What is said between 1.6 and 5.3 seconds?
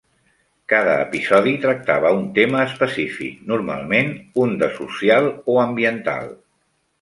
tractava un tema específic, normalment un de social